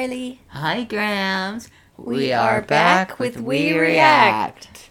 [0.00, 0.42] Riley.
[0.48, 1.70] Hi, Grams.
[1.96, 4.90] We are back with We React.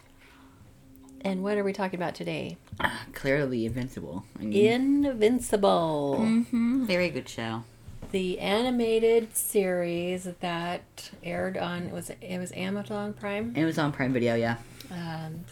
[1.21, 2.57] And what are we talking about today?
[2.79, 4.25] Ah, Clearly invincible.
[4.39, 7.65] I mean, Invincible, mhm, very good show.
[8.11, 13.53] the animated series that aired on was it, it was Amazon Prime.
[13.55, 14.57] It was on Prime Video, yeah.
[14.89, 15.45] Um,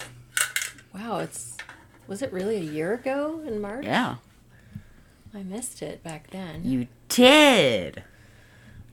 [0.95, 1.57] wow, it's
[2.07, 3.85] was it really a year ago in March?
[3.85, 4.15] Yeah,
[5.31, 6.61] I missed it back then.
[6.65, 8.04] you did.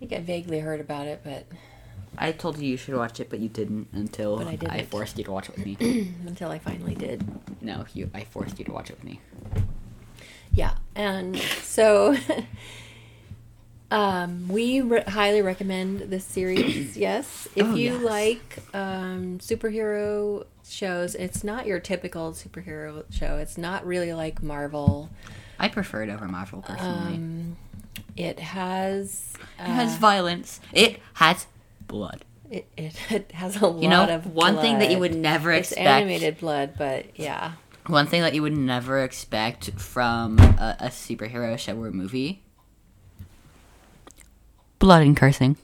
[0.00, 1.44] I think I vaguely heard about it, but
[2.16, 4.86] I told you you should watch it, but you didn't until But I didn't.
[4.88, 5.77] forced you to watch it with me.
[6.27, 7.22] until I finally did.
[7.62, 8.10] no, you.
[8.14, 9.20] I forced you to watch it with me.
[10.52, 12.16] Yeah, and so
[13.91, 16.96] um, we re- highly recommend this series.
[16.96, 18.02] yes, if Oh, you yes.
[18.02, 23.36] like um, superhero shows, it's not your typical superhero show.
[23.36, 25.10] It's not really like Marvel.
[25.58, 27.14] I prefer it over Marvel personally.
[27.16, 27.56] Um,
[28.16, 30.60] it has uh, it has violence.
[30.73, 31.46] It has
[31.87, 32.24] blood.
[32.50, 35.53] it, it, it has a lot You know, of one thing that you would never
[35.53, 35.86] It's expect.
[35.89, 37.53] animated blood, but yeah,
[37.86, 42.42] One thing that you would never expect from a, a superhero show or movie.
[44.78, 45.56] Blood and cursing.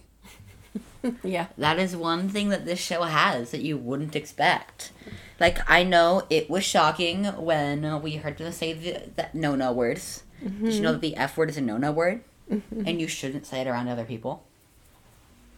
[1.22, 1.47] yeah.
[1.56, 4.92] That is one thing that this show has that you wouldn't expect.
[5.41, 9.72] Like I know it was shocking when we heard them say the, that no no
[9.72, 10.22] words.
[10.42, 13.47] Did you know that the F word is a no no word, and you shouldn't
[13.47, 14.44] say it around other people?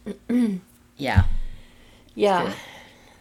[0.97, 1.25] yeah,
[2.15, 2.53] Yeah.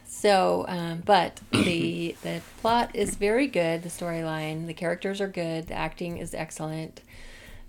[0.07, 3.83] So, um, but the the plot is very good.
[3.83, 5.69] The storyline, the characters are good.
[5.69, 7.03] The acting is excellent.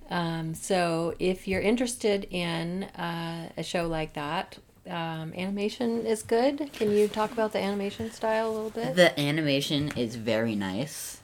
[0.10, 6.72] Um, so, if you're interested in uh, a show like that, um, animation is good.
[6.74, 8.96] Can you talk about the animation style a little bit?
[8.96, 11.22] the animation is very nice.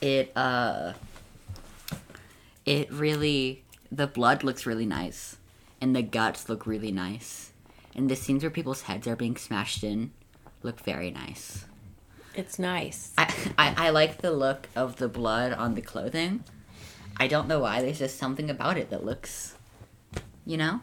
[0.00, 0.92] It uh,
[2.64, 5.36] it really the blood looks really nice,
[5.80, 7.52] and the guts look really nice,
[7.94, 10.12] and the scenes where people's heads are being smashed in
[10.62, 11.64] look very nice.
[12.34, 13.12] it's nice.
[13.18, 16.44] I, I, I like the look of the blood on the clothing.
[17.18, 17.82] I don't know why.
[17.82, 19.54] There's just something about it that looks,
[20.46, 20.80] you know.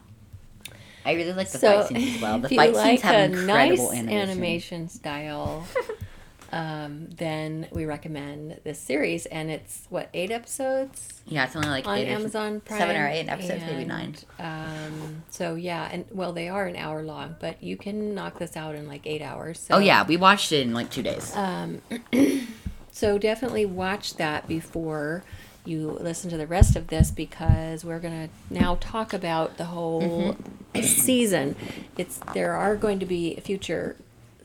[1.05, 2.39] I really like the so, fight scenes as well.
[2.41, 4.29] The fight like scenes have a incredible nice animation.
[4.29, 5.65] animation style,
[6.51, 9.25] um, then we recommend this series.
[9.27, 11.21] And it's what eight episodes?
[11.25, 12.79] Yeah, it's only like on Amazon Prime.
[12.79, 14.15] seven or eight episodes, maybe nine.
[14.39, 18.55] Um, so yeah, and well, they are an hour long, but you can knock this
[18.55, 19.59] out in like eight hours.
[19.59, 21.35] So, Oh yeah, we watched it in like two days.
[21.35, 21.81] Um,
[22.91, 25.23] so definitely watch that before
[25.65, 30.35] you listen to the rest of this because we're gonna now talk about the whole
[30.73, 30.83] Mm-hmm.
[30.83, 31.55] season.
[31.97, 33.95] It's there are going to be future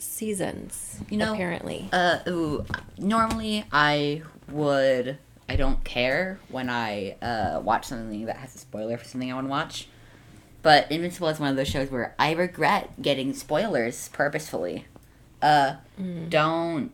[0.03, 1.01] seasons.
[1.11, 1.89] You know, apparently.
[1.93, 2.65] Uh, ooh,
[2.99, 5.19] normally I would.
[5.49, 9.35] I don't care when I uh, watch something that has a spoiler for something I
[9.35, 9.89] want to watch.
[10.63, 14.87] But Invincible is one of those shows where I regret getting spoilers purposefully.
[15.43, 16.31] Uh, Mm.
[16.31, 16.93] don't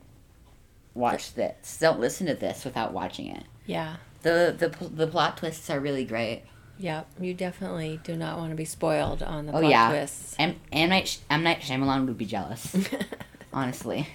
[0.95, 1.79] watch this.
[1.79, 3.45] Don't listen to this without watching it.
[3.67, 3.97] yeah.
[4.23, 6.43] The the the plot twists are really great.
[6.79, 10.37] Yeah, you definitely do not want to be spoiled on the Oh plot yeah, twists.
[10.39, 12.77] M M Night M Night Shyamalan would be jealous.
[13.53, 14.09] honestly,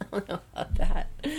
[0.00, 1.10] I don't know about that.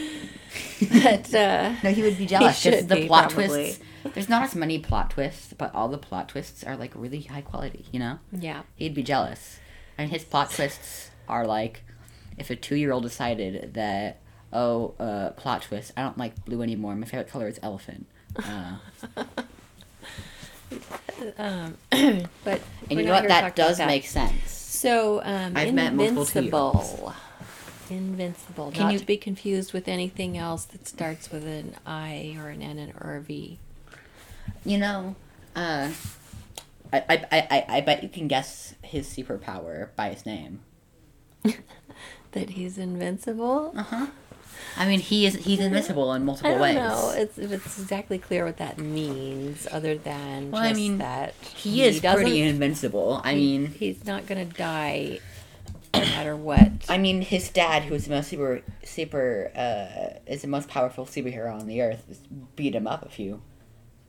[0.91, 2.61] But uh, no, he would be jealous.
[2.61, 3.47] Just the be, plot probably.
[3.47, 3.83] twists.
[4.13, 7.41] There's not as many plot twists, but all the plot twists are like really high
[7.41, 7.85] quality.
[7.91, 9.59] You know, yeah, he'd be jealous.
[9.97, 11.83] And his plot twists are like,
[12.37, 14.19] if a two year old decided that,
[14.51, 16.95] oh, uh, plot twist, I don't like blue anymore.
[16.95, 18.07] My favorite color is elephant.
[18.37, 18.77] Uh,
[21.37, 21.77] um,
[22.43, 23.27] but and you know what?
[23.27, 24.51] That does make sense.
[24.51, 27.13] so um, I've met invincible.
[27.89, 32.35] Invincible, Can not you- to be confused with anything else that starts with an I
[32.39, 33.59] or an N or a V.
[34.65, 35.15] You know,
[35.55, 35.89] uh,
[36.91, 40.61] I, I, I, I- I bet you can guess his superpower by his name.
[42.31, 43.73] That he's invincible.
[43.77, 44.07] Uh huh.
[44.77, 46.75] I mean, he is he's invincible in multiple I don't ways.
[46.75, 51.35] know it's, if it's exactly clear what that means, other than Well, I mean, that
[51.55, 53.21] He is pretty invincible.
[53.23, 55.19] I mean, he's not gonna die
[55.93, 56.71] no matter what.
[56.89, 61.05] I mean, his dad, who is the most super super uh, is the most powerful
[61.05, 62.19] superhero on the earth,
[62.55, 63.41] beat him up a few,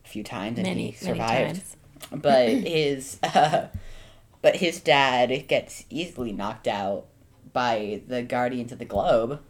[0.04, 1.62] a few times, and many he survived.
[2.10, 3.68] But his, uh,
[4.42, 7.06] but his dad gets easily knocked out
[7.52, 9.40] by the Guardians of the Globe.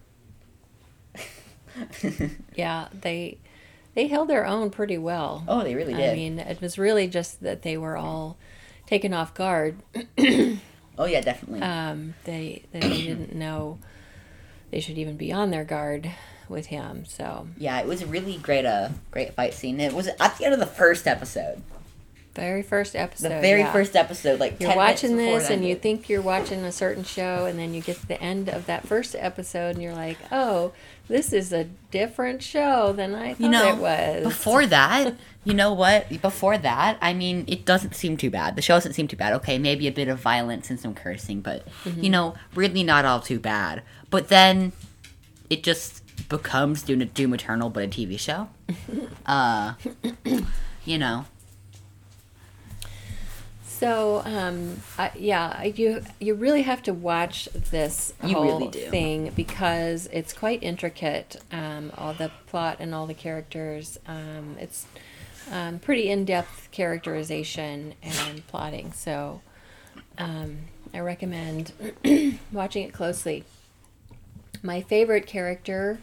[2.57, 3.39] Yeah, they
[3.95, 5.45] they held their own pretty well.
[5.49, 6.11] oh, they really did.
[6.11, 8.37] I mean, it was really just that they were all
[8.87, 9.77] taken off guard.
[10.19, 11.63] oh yeah, definitely.
[11.63, 13.79] Um, they they didn't know
[14.71, 16.11] they should even be on their guard
[16.49, 17.05] with him.
[17.07, 19.81] So yeah, it was a really great, uh, great fight scene.
[19.81, 21.63] It was at the end of the first episode.
[22.35, 23.29] Very first episode.
[23.29, 23.73] The very yeah.
[23.73, 27.47] first episode, like You're 10 watching this and you think you're watching a certain show,
[27.47, 30.73] and then you get to the end of that first episode, and you're like, "Oh,
[31.09, 35.15] this is a different show than I thought you know it was." before that
[35.45, 38.95] you know what before that i mean it doesn't seem too bad the show doesn't
[38.95, 42.03] seem too bad okay maybe a bit of violence and some cursing but Mm-hmm.
[42.03, 44.73] you know really not all too bad but then
[45.51, 48.49] it just becomes doom, doom eternal but a tv show
[49.27, 49.75] uh
[50.87, 51.27] you know
[53.85, 59.33] So, um, I, yeah, you you really have to watch this You whole really thing
[59.37, 61.37] because it's quite intricate.
[61.53, 63.99] Um, all the plot and all the characters.
[64.07, 64.87] Um, it's
[65.53, 68.93] um, pretty in depth characterization and plotting.
[68.93, 69.43] So,
[70.17, 70.59] um,
[70.95, 71.73] I recommend
[72.53, 73.45] watching it closely.
[74.63, 75.99] My favorite character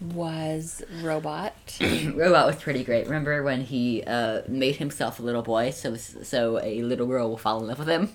[0.00, 1.54] was Robot.
[2.14, 6.60] robot was pretty great remember when he uh made himself a little boy so so
[6.62, 8.10] a little girl will fall in love with him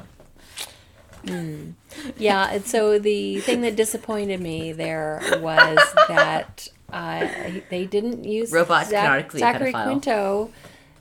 [2.18, 7.28] Yeah, and so the thing that disappointed me there was that uh,
[7.70, 9.86] they didn't use Robot's canonically Zachary pedophile.
[9.86, 10.52] Quinto,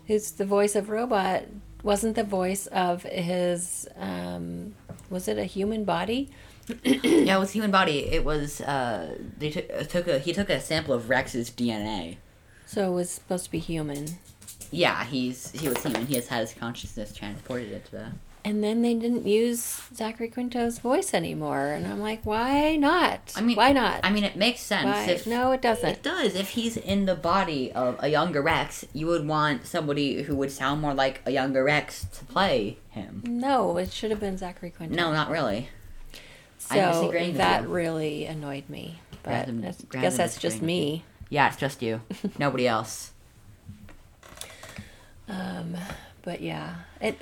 [0.06, 1.44] who's the voice of Robot,
[1.82, 3.88] wasn't the voice of his.
[3.96, 4.74] Um,
[5.08, 6.28] was it a human body?
[6.84, 10.50] yeah it was human body it was uh they took, uh, took a he took
[10.50, 12.16] a sample of rex's dna
[12.66, 14.06] So it was supposed to be human.
[14.70, 16.06] Yeah, he's he was human.
[16.06, 18.12] He has had his consciousness transported into the.
[18.44, 23.20] And then they didn't use Zachary Quinto's voice anymore, and I'm like, why not?
[23.36, 24.00] I mean, why not?
[24.02, 24.86] I mean, it makes sense.
[24.86, 25.04] Why?
[25.04, 25.86] If, No, it doesn't.
[25.90, 26.34] It does.
[26.36, 30.52] If he's in the body of a younger Rex, you would want somebody who would
[30.52, 33.22] sound more like a younger Rex to play him.
[33.26, 34.94] No, it should have been Zachary Quinto.
[34.94, 35.68] No, not really.
[36.72, 39.00] So that really annoyed me.
[39.22, 41.04] But I guess that's just me.
[41.28, 42.00] Yeah, it's just you.
[42.38, 43.12] Nobody else.
[45.28, 45.76] Um,
[46.22, 47.16] but yeah, it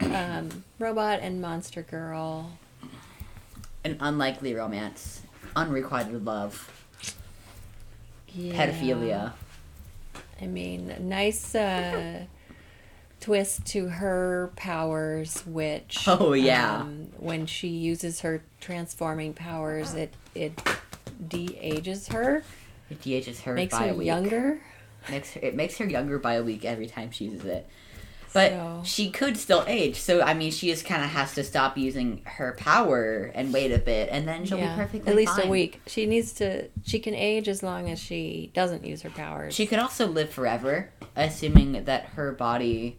[0.00, 2.52] um, robot and monster girl.
[3.84, 5.22] An unlikely romance,
[5.56, 6.70] unrequited love,
[8.32, 8.52] Yeah.
[8.54, 9.32] pedophilia.
[10.40, 12.24] I mean, nice uh,
[13.20, 16.78] twist to her powers, which Oh, yeah.
[16.80, 20.60] um, when she uses her transforming powers, it it
[21.28, 22.42] de-ages her,
[22.90, 24.06] It de-ages her makes by her a week.
[24.06, 24.60] younger.
[25.10, 27.66] Makes her, it makes her younger by a week every time she uses it.
[28.34, 31.42] But So- she could still age, so I mean, she just kind of has to
[31.42, 35.16] stop using her power and wait a bit, and then she'll yeah, be perfectly at
[35.16, 35.46] least fine.
[35.46, 35.80] a week.
[35.86, 36.68] She needs to.
[36.84, 39.54] She can age as long as she doesn't use her powers.
[39.54, 42.98] She could also live forever, assuming that her body,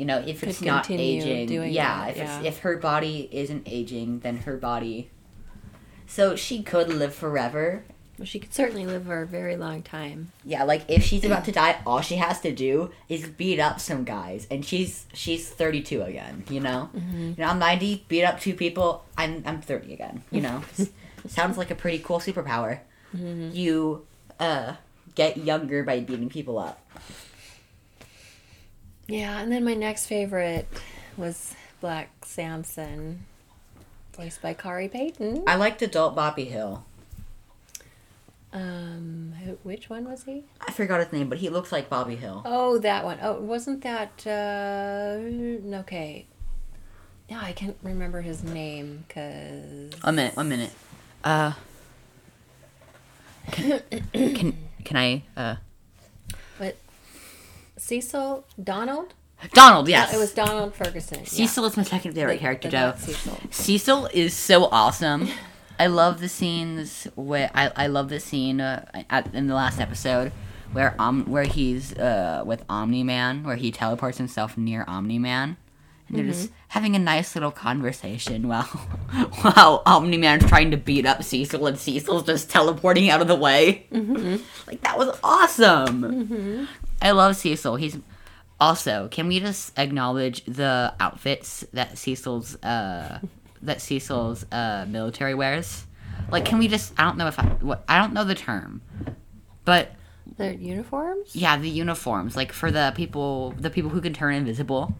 [0.00, 2.38] you know, if it's not aging, yeah, that, if yeah.
[2.38, 5.10] It's, if her body isn't aging, then her body.
[6.06, 7.84] So she could live forever.
[8.18, 10.32] Well, she could certainly live for a very long time.
[10.44, 13.78] Yeah, like if she's about to die, all she has to do is beat up
[13.78, 16.44] some guys, and she's she's thirty two again.
[16.50, 17.20] You know, Mm-hmm.
[17.28, 20.22] you know, I'm ninety, beat up two people, I'm I'm thirty again.
[20.30, 20.62] You know,
[21.28, 22.80] sounds like a pretty cool superpower.
[23.14, 23.50] Mm-hmm.
[23.54, 24.06] You
[24.38, 24.74] uh
[25.14, 26.80] get younger by beating people up.
[29.10, 30.68] Yeah, and then my next favorite
[31.16, 33.26] was Black Samson,
[34.16, 35.44] voiced by Khary Payton.
[35.48, 36.84] I liked adult Bobby Hill.
[38.52, 39.32] Um,
[39.64, 40.44] which one was he?
[40.60, 42.42] I forgot his name, but he looks like Bobby Hill.
[42.44, 43.18] Oh, that one.
[43.20, 44.26] Oh, wasn't that?
[44.26, 46.26] Uh, okay.
[47.28, 49.92] No, I can't remember his name because.
[50.02, 50.72] One minute, one minute.
[51.22, 51.52] Uh,
[53.50, 55.22] can can, can I?
[55.36, 55.56] Uh,
[57.80, 59.14] Cecil Donald.
[59.54, 59.88] Donald.
[59.88, 61.20] Yes, It was Donald Ferguson.
[61.20, 61.24] yeah.
[61.24, 62.92] Cecil is my second favorite The- character, Joe.
[62.98, 63.38] Cecil.
[63.50, 65.28] Cecil is so awesome.
[65.78, 69.80] I love the scenes where I, I love the scene uh, at, in the last
[69.80, 70.30] episode
[70.72, 75.56] where um where he's uh with Omni Man where he teleports himself near Omni Man
[76.06, 78.62] and they're just having a nice little conversation while
[79.42, 83.34] while Omni Man's trying to beat up Cecil and Cecil's just teleporting out of the
[83.36, 83.86] way.
[84.66, 86.68] Like that was awesome.
[87.02, 87.76] I love Cecil.
[87.76, 87.98] He's
[88.58, 93.20] also, can we just acknowledge the outfits that Cecil's uh
[93.62, 95.86] that Cecil's uh military wears?
[96.30, 98.82] Like can we just I don't know if I what I don't know the term.
[99.64, 99.92] But
[100.36, 101.34] Their uniforms.
[101.34, 104.94] yeah, the uniforms like for the people the people who can turn invisible.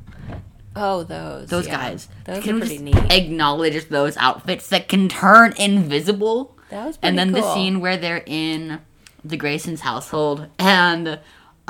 [0.77, 1.49] Oh, those.
[1.49, 1.77] Those yeah.
[1.77, 2.09] guys.
[2.25, 3.13] Those can are we pretty just neat.
[3.13, 6.57] acknowledge those outfits that can turn invisible?
[6.71, 8.81] That was pretty and then the scene where they're in
[9.25, 11.19] the Grayson's household and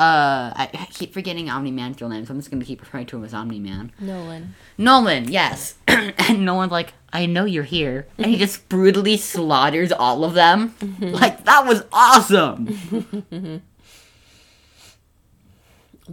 [0.00, 3.06] uh I, I keep forgetting Omni Man's real name, so I'm just gonna keep referring
[3.06, 3.92] to him as Omni Man.
[4.00, 4.54] Nolan.
[4.78, 5.74] Nolan, yes.
[5.88, 8.06] and Nolan's like, I know you're here.
[8.18, 10.74] And he just brutally slaughters all of them.
[11.00, 13.62] Like, that was awesome.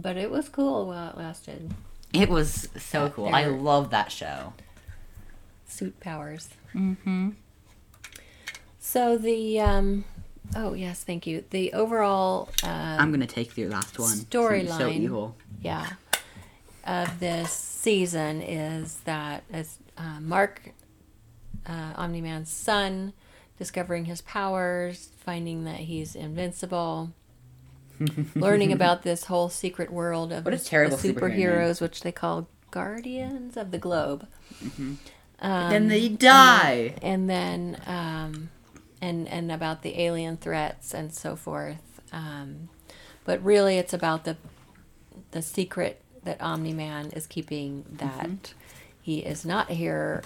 [0.00, 1.74] But it was cool while it lasted.
[2.12, 3.28] It was so cool.
[3.34, 4.52] I love that show.
[5.66, 6.50] Suit powers.
[6.74, 7.30] Mm-hmm.
[8.78, 10.04] So the um,
[10.56, 11.44] oh yes, thank you.
[11.50, 14.08] The overall um, I'm gonna take your last one.
[14.10, 14.94] So Storyline.
[15.00, 15.36] evil.
[15.60, 15.86] yeah
[16.84, 20.70] of this season is that as uh, Mark
[21.66, 23.12] uh, Omni Man's son
[23.58, 27.12] discovering his powers, finding that he's invincible.
[28.36, 31.14] learning about this whole secret world of What the terrible name.
[31.16, 34.26] superheroes, which they call Guardians of the Globe.
[35.40, 36.94] Um, then they die.
[37.02, 38.50] and then um,
[39.00, 42.00] and and about the alien threats and so forth.
[42.12, 42.68] Um,
[43.24, 44.36] but really, it's about the
[45.32, 48.54] the secret that Omni Man is keeping that
[49.02, 50.22] he is not here.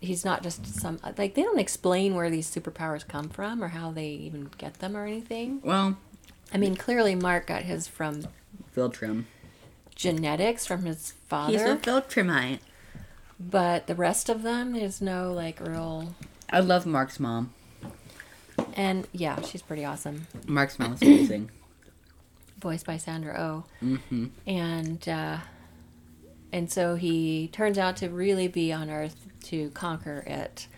[0.00, 3.90] He's not just some like they don't explain where these superpowers come from or how
[3.90, 5.60] they even get them or anything.
[5.62, 5.96] Well,
[6.54, 8.26] I mean, clearly Mark got his from
[8.76, 9.24] Viltrum.
[9.96, 12.60] genetics from his father, He's a Viltrumite.
[13.40, 16.14] but the rest of them there's no like real.
[16.50, 17.52] I love Mark's mom.
[18.74, 20.26] And yeah, she's pretty awesome.
[20.46, 21.50] Mark's mom is amazing.
[22.60, 24.26] voiced by Sandra Oh, mm-hmm.
[24.46, 25.38] and uh,
[26.52, 30.68] and so he turns out to really be on Earth to conquer it.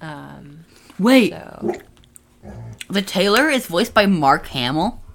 [0.00, 0.64] Um,
[0.98, 1.72] Wait, so
[2.90, 5.00] the Tailor is voiced by Mark Hamill.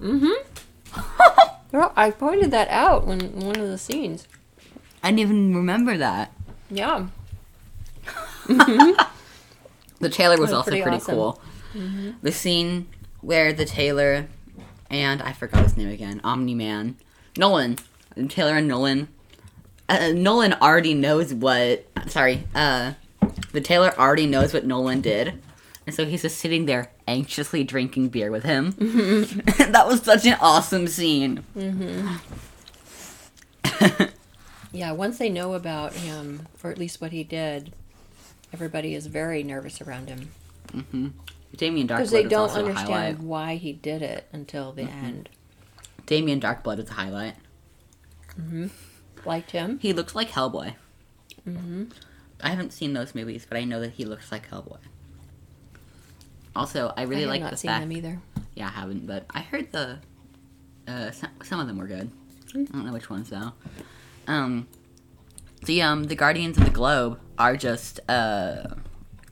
[1.70, 4.26] Girl, I pointed that out when in one of the scenes.
[5.02, 6.32] I didn't even remember that.
[6.70, 7.06] Yeah,
[10.00, 11.14] The Tailor was was also pretty pretty, awesome.
[11.14, 11.40] cool.
[12.22, 12.88] The scene
[13.20, 14.28] where the Tailor
[14.90, 16.96] and I forgot his name again, Omni Man,
[17.36, 17.76] Nolan,
[18.28, 19.08] Taylor and Nolan.
[19.88, 21.86] Uh, Nolan already knows what.
[22.08, 22.94] Sorry, uh,
[23.52, 25.40] the Tailor already knows what Nolan did,
[25.86, 28.72] and so he's just sitting there anxiously drinking beer with him.
[29.58, 31.44] that was such an awesome scene.
[34.72, 34.92] yeah.
[34.92, 37.72] Once they know about him, or at least what he did,
[38.52, 40.30] everybody is very nervous around him
[41.56, 45.28] Damien because Darkblood they is don't understand why he did it until the end.
[46.06, 47.34] Damien Darkblood is a highlight.
[49.24, 49.78] Liked him.
[49.80, 50.74] He looks like Hellboy.
[51.46, 51.84] Mm-hmm.
[52.40, 54.78] I haven't seen those movies, but I know that he looks like Hellboy.
[56.54, 57.82] Also, I really I have like not the seen fact.
[57.82, 58.20] them either.
[58.54, 59.98] Yeah, I haven't, but I heard the.
[60.86, 62.10] Uh, some, some of them were good.
[62.54, 63.52] I don't know which ones though.
[64.26, 64.68] Um,
[65.64, 68.74] the um the Guardians of the Globe are just uh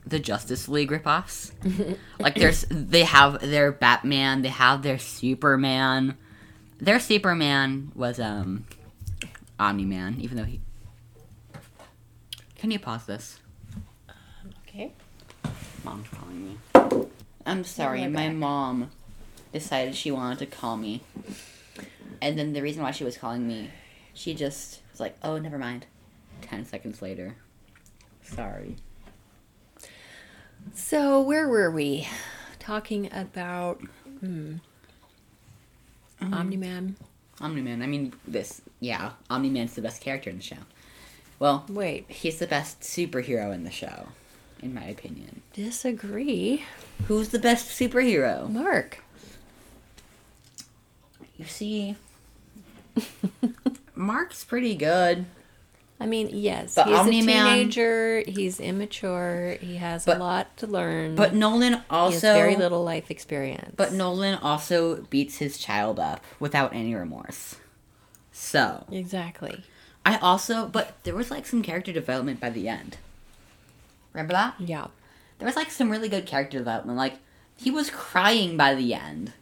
[0.07, 1.51] the Justice League ripoffs.
[2.19, 6.17] like there's they have their Batman, they have their Superman.
[6.79, 8.65] Their Superman was um
[9.59, 10.61] Omni Man, even though he.
[12.55, 13.39] Can you pause this?
[14.67, 14.91] Okay.
[15.83, 17.07] Mom's calling me.
[17.45, 18.35] I'm sorry, my back.
[18.35, 18.91] mom
[19.53, 21.01] decided she wanted to call me.
[22.21, 23.69] And then the reason why she was calling me,
[24.13, 25.85] she just was like, oh, never mind.
[26.41, 27.35] 10 seconds later.
[28.23, 28.75] Sorry.
[30.73, 32.07] So where were we?
[32.59, 33.79] Talking about
[34.19, 34.55] hmm,
[36.21, 36.95] Omni Man.
[37.39, 40.57] Omni Man, I mean, this, yeah, Omni Man's the best character in the show.
[41.39, 44.07] Well, Wait, he's the best superhero in the show,
[44.61, 45.41] in my opinion.
[45.53, 46.63] disagree.
[47.07, 48.49] Who's the best superhero?
[48.49, 49.03] Mark.
[51.37, 51.95] You see,
[53.95, 55.27] Mark's pretty good.
[55.99, 58.23] I mean, yes, But he's a Omni-Man- teenager.
[58.27, 59.57] He's immature.
[59.59, 61.15] He has But- a lot to learn.
[61.15, 63.73] But Nolan also very little life experience.
[63.75, 67.55] But Nolan also beats his child up without any remorse.
[68.31, 69.63] So, exactly.
[70.05, 72.97] I also, but there was like some character development by the end.
[74.13, 74.53] Remember that?
[74.59, 74.87] Yeah.
[75.39, 76.97] There was like some really good character development.
[76.97, 77.15] Like,
[77.55, 79.33] he was crying by the end.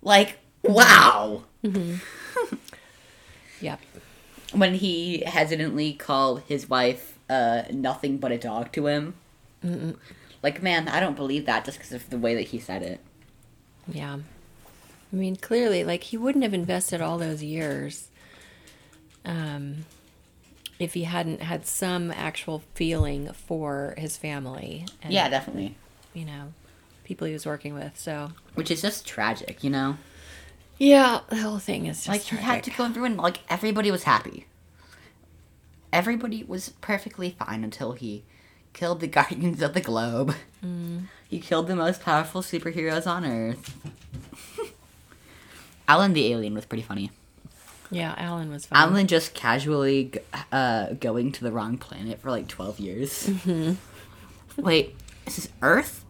[0.00, 0.72] Like, mm-hmm.
[0.72, 1.42] wow!
[1.62, 2.56] Mm-hmm.
[3.60, 3.80] Yep.
[4.52, 9.14] When he hesitantly called his wife, uh, nothing but a dog to him.
[10.42, 13.00] Like, man, I don't believe that just because of the way that he said it.
[13.88, 14.18] Yeah.
[15.12, 18.08] I mean, clearly, like he wouldn't have invested all those years,
[19.24, 19.86] um,
[20.78, 24.86] if he hadn't had some actual feeling for his family.
[25.02, 25.74] And, Yeah, definitely.
[26.14, 26.52] You know,
[27.04, 27.98] people he was working with.
[27.98, 28.32] So.
[28.54, 29.96] Which is just tragic, you know?
[30.78, 33.90] Yeah, the whole thing is just like he had to go through and like everybody
[33.90, 34.46] was happy.
[35.92, 38.24] Everybody was perfectly fine until he
[38.72, 40.34] killed the Guardians of the Globe.
[41.28, 43.74] He killed the most powerful superheroes on Earth.
[45.88, 47.10] Alan the alien was pretty funny.
[47.90, 48.78] Yeah, Alan was fine.
[48.78, 50.12] Alan just casually
[50.50, 53.30] uh, going to the wrong planet for like 12 years.
[54.56, 56.04] Wait, is this Earth?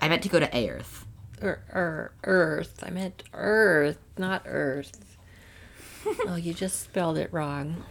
[0.00, 1.01] I meant to go to A Earth.
[1.42, 2.84] Er, er, Earth.
[2.86, 5.16] I meant Earth, not Earth.
[6.26, 7.84] oh, you just spelled it wrong.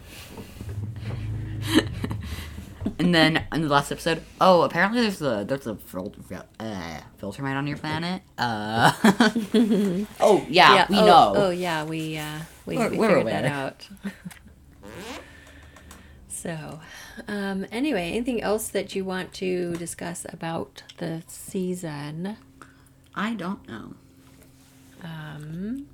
[2.98, 7.00] And then in the last episode, oh, apparently there's a there's a fil- fil- uh,
[7.22, 8.22] Viltrumite on your planet.
[8.38, 8.91] Uh,
[10.20, 11.34] oh yeah, we oh, know.
[11.36, 13.88] Oh yeah, we uh, we, We're- we we're figured that out.
[16.27, 16.79] so,
[17.27, 22.38] um, anyway, anything else that you want to discuss about the season?
[23.15, 23.94] I don't know.
[25.03, 25.88] Um,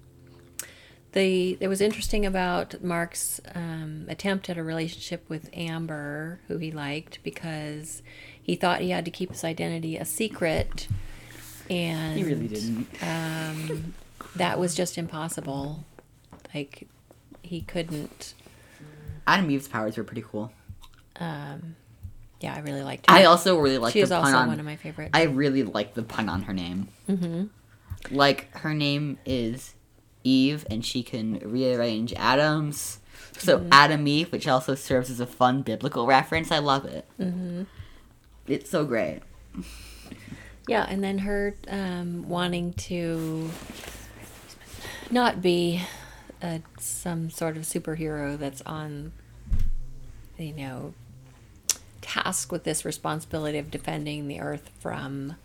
[1.14, 6.72] the it was interesting about Mark's um, attempt at a relationship with Amber, who he
[6.72, 8.02] liked because
[8.42, 10.88] he thought he had to keep his identity a secret,
[11.70, 12.88] and He really didn't.
[13.02, 13.94] um,
[14.36, 15.86] that was just impossible.
[16.54, 16.88] Like
[17.42, 18.34] he couldn't.
[19.26, 20.52] Atom Eve's powers were pretty cool.
[21.20, 21.76] Um,
[22.40, 23.16] yeah, I really liked her.
[23.16, 24.48] I also really like she the is also on.
[24.48, 25.12] one of my favorites.
[25.14, 26.88] I really like the pun on her name.
[27.10, 27.46] Mm-hmm.
[28.16, 29.74] Like her name is
[30.24, 33.00] Eve, and she can rearrange atoms.
[33.38, 33.70] So Mm-hmm.
[33.72, 36.52] Atom Eve, which also serves as a fun biblical reference.
[36.52, 37.06] I love it.
[37.20, 37.64] Mm-hmm.
[38.48, 39.22] It's so great.
[40.68, 43.50] Yeah, and then her um, wanting to
[45.12, 45.82] not be
[46.42, 49.12] a, some sort of superhero that's on,
[50.38, 50.94] you know,
[52.08, 55.36] task with this responsibility of defending the Earth from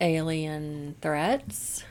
[0.00, 1.84] alien threats,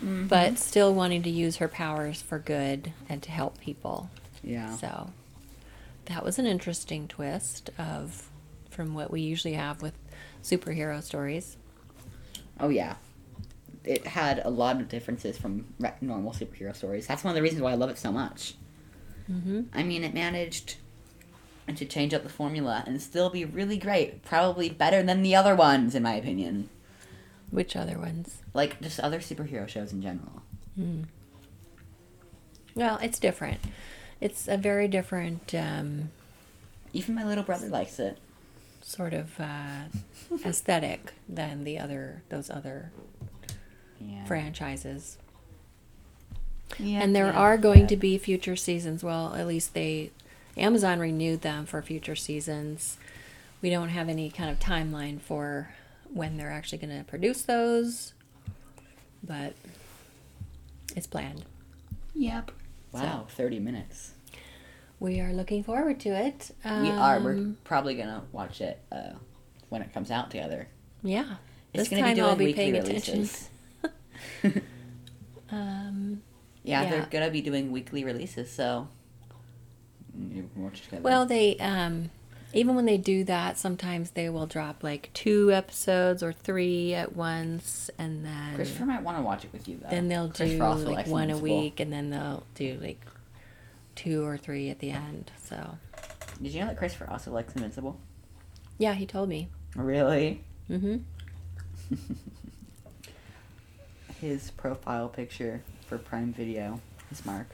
[0.00, 4.08] but still wanting to use her powers for good and to help people.
[4.42, 4.74] Yeah.
[4.76, 5.10] So
[6.06, 8.30] that was an interesting twist of
[8.70, 9.94] from what we usually have with
[10.42, 11.56] superhero stories.
[12.58, 12.96] Oh yeah.
[13.84, 15.66] It had a lot of differences from
[16.00, 17.06] normal superhero stories.
[17.06, 18.54] That's one of the reasons why I love it so much.
[19.30, 19.62] Mm-hmm.
[19.74, 20.76] I mean, it managed
[21.76, 24.22] to change up the formula and still be really great.
[24.24, 26.68] Probably better than the other ones, in my opinion.
[27.50, 28.42] Which other ones?
[28.54, 30.42] Like just other superhero shows in general.
[32.74, 33.58] Well, it's different.
[34.20, 36.10] It's a very different um,
[36.92, 38.18] Even my little brother likes it.
[38.82, 39.84] sort of uh,
[40.44, 42.90] aesthetic than the other those other
[44.00, 44.24] Yeah.
[44.26, 45.18] franchises.
[46.78, 49.02] Yeah, and there yeah, are going to be future seasons.
[49.02, 50.10] Well, at least they
[50.58, 52.96] Amazon renewed them for future seasons.
[53.62, 55.70] We don't have any kind of timeline for
[56.12, 58.12] when they're actually going to produce those,
[59.22, 59.54] but
[60.96, 61.44] it's planned.
[62.14, 62.50] Yep.
[62.92, 64.12] Wow, thirty minutes.
[64.98, 66.50] We are looking forward to it.
[66.64, 67.20] we are.
[67.20, 69.10] We're Um, probably gonna watch it uh,
[69.68, 70.66] when it comes out together.
[71.02, 71.36] Yeah.
[71.74, 73.48] It's this gonna time be doing I'll be weekly paying releases.
[74.42, 74.62] attention.
[75.50, 76.22] Um,
[76.64, 76.90] Yeah, Yeah.
[76.90, 78.88] they're gonna be doing weekly releases, so
[80.32, 81.02] you can watch together.
[81.02, 82.10] well, they um,
[82.52, 87.14] even when they do that, sometimes they will drop like two episodes or three at
[87.14, 89.88] once, and then Christopher might want to watch it with you though.
[89.90, 93.00] then they'll do like one a week, and then they'll do like
[93.94, 95.30] two or three at the end.
[95.44, 95.76] So
[96.40, 97.98] Did you know that Christopher also likes Invincible?
[98.78, 99.48] yeah, he told me.
[99.74, 100.42] Really?
[100.70, 100.98] Mm-hmm.
[104.20, 107.48] His profile picture for Prime Video is Mark.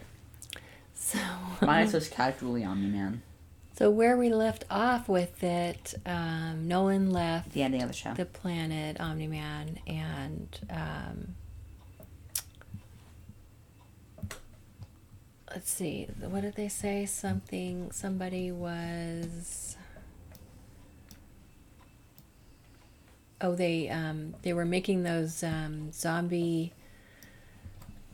[1.05, 1.19] So
[1.67, 3.21] Mine says casually Omni Man.
[3.77, 8.15] so where we left off with it, um, Nolan left The ending of the show.
[8.15, 11.35] the planet Omni Man and um,
[15.55, 19.77] let's see what did they say something somebody was
[23.41, 26.73] oh they um, they were making those um, zombie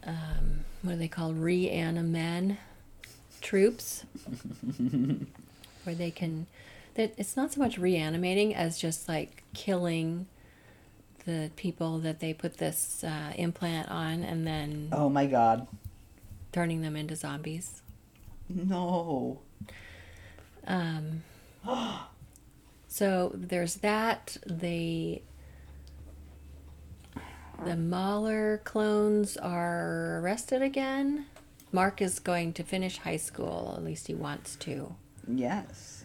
[0.04, 2.56] um, what are they called reanimen
[3.40, 4.04] troops
[5.84, 6.46] where they can
[6.94, 10.26] that it's not so much reanimating as just like killing
[11.26, 15.66] the people that they put this uh, implant on and then oh my god.
[16.52, 17.82] turning them into zombies.
[18.48, 19.38] No.
[20.66, 21.22] Um,
[22.88, 24.36] so there's that.
[24.46, 25.22] The
[27.64, 31.26] the Mauler clones are arrested again.
[31.72, 34.94] Mark is going to finish high school, at least he wants to.
[35.28, 36.04] Yes.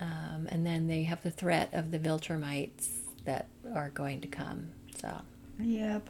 [0.00, 2.88] Um, and then they have the threat of the Viltrumites
[3.24, 4.68] that are going to come.
[4.96, 5.20] So,
[5.58, 6.08] Yep.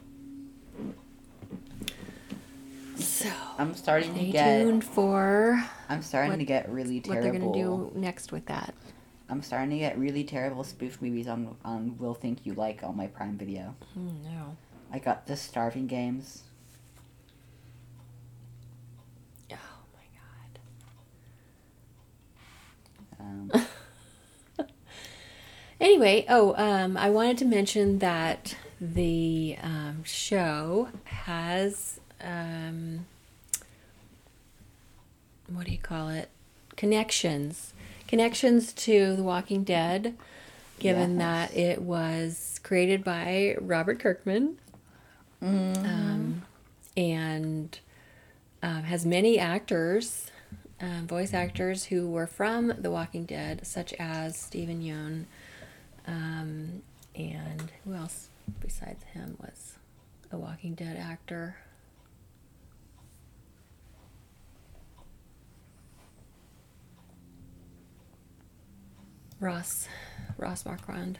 [2.95, 4.61] so I'm starting to get.
[4.63, 7.15] tuned for I'm starting what- to get really terrible.
[7.27, 8.73] what they're going to do next with that.
[9.29, 12.95] I'm starting to get really terrible spoof movies on on Will Think You Like on
[12.97, 13.75] my Prime Video.
[13.97, 14.55] Oh, no.
[14.91, 16.43] I got the Starving Games.
[19.51, 19.55] Oh
[19.95, 20.59] my god.
[23.31, 23.51] Um,
[25.79, 33.07] Anyway, oh, um, I wanted to mention that the um, show has um,
[35.51, 36.29] what do you call it?
[36.75, 37.73] Connections.
[38.07, 40.15] Connections to The Walking Dead,
[40.77, 41.49] given Yes.
[41.51, 44.57] that it was created by Robert Kirkman.
[45.41, 46.43] Um,
[46.95, 47.79] and
[48.61, 50.29] um, has many actors,
[50.81, 55.25] um, voice actors who were from The Walking Dead, such as Steven Yeun.
[56.07, 56.81] Um,
[57.15, 59.75] and who else besides him was
[60.31, 61.55] a Walking Dead actor?
[69.39, 69.87] Ross,
[70.37, 71.19] Ross Marquand.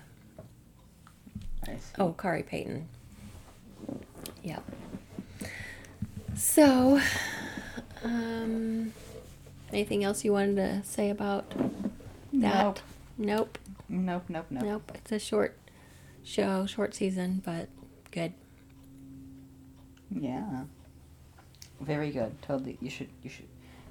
[1.97, 2.87] Oh, Khary Payton.
[4.43, 4.63] Yep.
[6.35, 6.99] So,
[9.81, 11.49] anything else you wanted to say about
[12.33, 12.77] that?
[12.77, 12.79] Nope.
[13.17, 13.57] Nope.
[13.89, 14.63] Nope, nope, nope.
[14.63, 14.91] Nope.
[14.93, 15.57] It's a short
[16.23, 17.67] show, short season, but
[18.11, 18.33] good.
[20.11, 20.65] Yeah.
[21.79, 22.39] Very good.
[22.43, 22.77] Totally.
[22.79, 23.09] You should.
[23.23, 23.47] You should.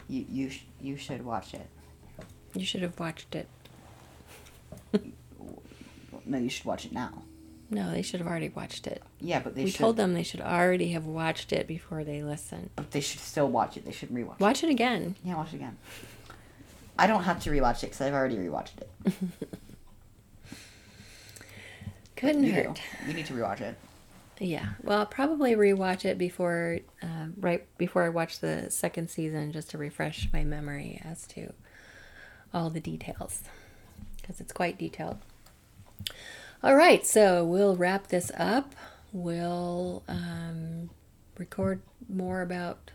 [0.09, 1.67] You you sh- you should watch it.
[2.55, 3.49] You should have watched it.
[6.27, 7.23] No, you should watch it now.
[7.73, 9.01] No, they should have already watched it.
[9.21, 9.79] Yeah, but they we should.
[9.79, 12.71] told them they should already have watched it before they listen.
[12.75, 13.85] but They should still watch it.
[13.85, 14.35] They should rewatch.
[14.35, 14.41] it.
[14.41, 15.15] Watch it again.
[15.25, 15.79] Yeah, watch it again.
[16.99, 19.13] I don't have to rewatch it because I've already rewatched it.
[22.17, 22.63] Couldn't You do.
[22.69, 22.81] hurt.
[23.07, 23.77] You need to rewatch it.
[24.43, 29.53] Yeah, well, I'll probably rewatch it before, uh, right before I watch the second season,
[29.53, 31.53] just to refresh my memory as to
[32.55, 33.43] all the details,
[34.21, 35.19] because it's quite detailed.
[36.63, 38.75] All right, so we'll wrap this up.
[39.13, 40.91] We'll um,
[41.39, 42.91] record more about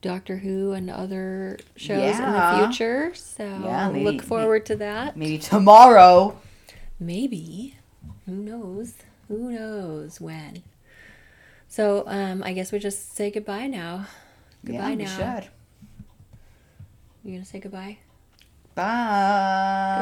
[0.00, 3.14] Doctor Who and other shows in the future.
[3.14, 5.16] So Yeah, maybe- look forward to that.
[5.16, 6.40] Maybe tomorrow.
[6.98, 7.76] Maybe.
[8.26, 8.94] Who knows?
[9.28, 10.64] Who knows when?
[11.68, 14.06] So um, I guess we just say goodbye now.
[14.64, 15.04] Goodbye yeah, now.
[15.04, 15.50] we should.
[17.24, 17.98] You gonna say goodbye?
[18.74, 20.00] Bye.